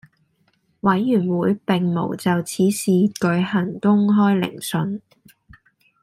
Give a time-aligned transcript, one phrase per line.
[0.79, 2.89] 委員會並無就此事
[3.21, 4.99] 舉行公開聆訊